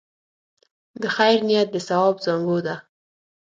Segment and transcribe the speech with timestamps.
[1.01, 2.75] د خیر نیت د ثواب زانګو ده.